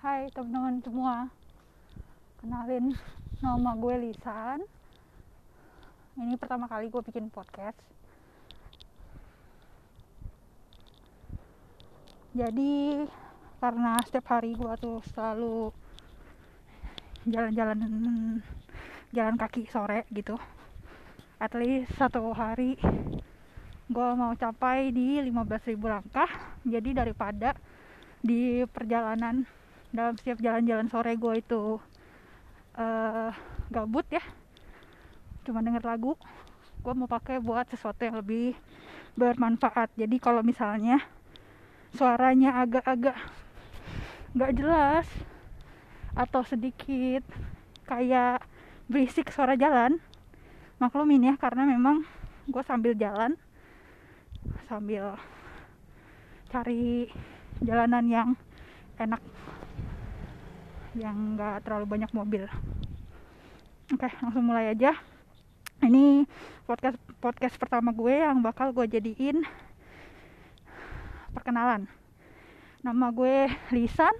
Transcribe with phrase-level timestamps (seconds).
[0.00, 1.28] Hai teman-teman semua.
[2.40, 2.96] Kenalin
[3.44, 4.64] nama gue Lisan.
[6.16, 7.76] Ini pertama kali gue bikin podcast.
[12.32, 13.04] Jadi
[13.60, 15.68] karena setiap hari gue tuh selalu
[17.28, 17.84] jalan-jalan
[19.12, 20.40] jalan kaki sore gitu.
[21.36, 22.80] At least satu hari
[23.92, 26.56] gue mau capai di 15.000 langkah.
[26.64, 27.52] Jadi daripada
[28.24, 29.59] di perjalanan
[29.90, 31.78] dalam setiap jalan-jalan sore gue itu
[32.78, 33.30] uh,
[33.70, 34.22] gabut ya.
[35.46, 36.14] Cuma denger lagu
[36.80, 38.56] gue mau pakai buat sesuatu yang lebih
[39.18, 39.92] bermanfaat.
[39.98, 41.02] Jadi kalau misalnya
[41.94, 43.18] suaranya agak-agak
[44.30, 45.06] nggak jelas
[46.14, 47.26] atau sedikit
[47.86, 48.46] kayak
[48.86, 49.98] berisik suara jalan
[50.78, 52.06] maklumin ya karena memang
[52.46, 53.34] gue sambil jalan
[54.70, 55.18] sambil
[56.50, 57.10] cari
[57.62, 58.28] jalanan yang
[58.98, 59.22] enak
[60.98, 62.44] yang nggak terlalu banyak mobil.
[63.94, 64.94] Oke langsung mulai aja.
[65.80, 66.26] Ini
[66.66, 69.46] podcast podcast pertama gue yang bakal gue jadiin
[71.30, 71.86] perkenalan.
[72.82, 74.14] Nama gue Lisan.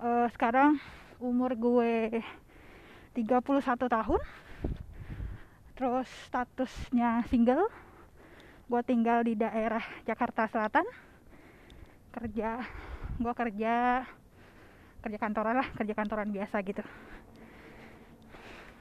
[0.00, 0.80] Uh, sekarang
[1.22, 2.18] umur gue
[3.14, 4.22] 31 tahun.
[5.78, 7.70] Terus statusnya single.
[8.66, 10.86] Gue tinggal di daerah Jakarta Selatan.
[12.10, 12.58] Kerja
[13.20, 14.02] gue kerja
[15.00, 16.84] kerja kantoran lah kerja kantoran biasa gitu.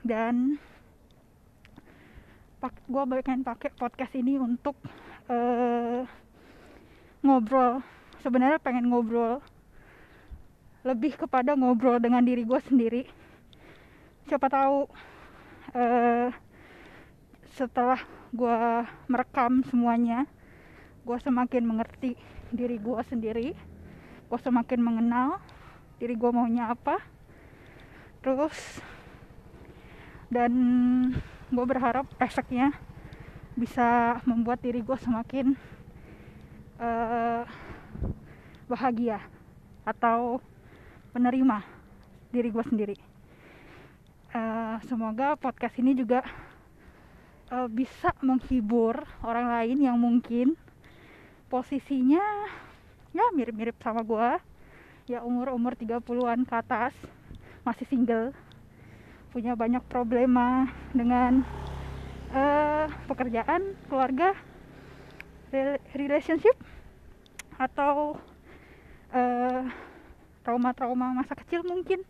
[0.03, 0.59] Dan
[2.59, 4.75] gue pengen pakai podcast ini untuk
[5.31, 6.03] uh,
[7.23, 7.79] ngobrol.
[8.19, 9.39] Sebenarnya pengen ngobrol
[10.83, 13.03] lebih kepada ngobrol dengan diri gue sendiri.
[14.27, 14.87] Siapa tahu
[15.75, 16.29] uh,
[17.55, 18.59] setelah gue
[19.09, 20.29] merekam semuanya
[21.01, 22.13] gue semakin mengerti
[22.53, 23.57] diri gue sendiri
[24.29, 25.41] gue semakin mengenal
[25.99, 26.97] diri gue maunya apa?
[28.23, 28.79] Terus
[30.31, 30.53] dan
[31.49, 32.71] gue berharap efeknya
[33.59, 35.57] bisa membuat diri gue semakin
[36.79, 37.43] uh,
[38.71, 39.19] bahagia
[39.83, 40.39] atau
[41.11, 41.65] penerima
[42.29, 42.97] diri gue sendiri.
[44.29, 46.21] Uh, semoga podcast ini juga
[47.49, 50.53] uh, bisa menghibur orang lain yang mungkin
[51.49, 52.21] posisinya
[53.09, 54.29] ya mirip-mirip sama gue
[55.09, 56.93] ya umur-umur 30-an ke atas
[57.65, 58.29] masih single
[59.33, 61.41] punya banyak problema dengan
[62.29, 64.37] uh, pekerjaan keluarga
[65.97, 66.53] relationship
[67.57, 68.21] atau
[70.45, 72.05] trauma-trauma uh, masa kecil mungkin.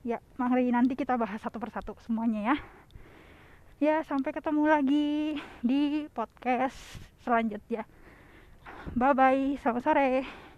[0.00, 2.56] Ya mari nanti kita bahas satu persatu semuanya ya.
[3.80, 6.76] Ya sampai ketemu lagi di podcast
[7.28, 7.84] selanjutnya.
[8.96, 10.49] Bye bye selamat sore